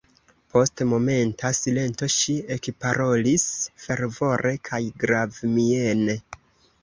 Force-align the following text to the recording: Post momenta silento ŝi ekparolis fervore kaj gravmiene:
Post 0.53 0.81
momenta 0.91 1.49
silento 1.57 2.07
ŝi 2.13 2.37
ekparolis 2.55 3.45
fervore 3.83 4.53
kaj 4.69 4.79
gravmiene: 5.05 6.17